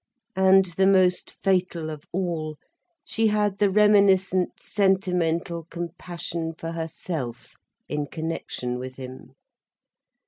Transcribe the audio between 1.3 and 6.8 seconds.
fatal of all, she had the reminiscent sentimental compassion for